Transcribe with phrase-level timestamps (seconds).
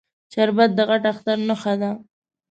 [0.33, 1.91] شربت د غټ اختر نښه ده